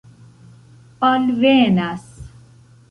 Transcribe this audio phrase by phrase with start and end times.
[1.09, 2.03] alvenas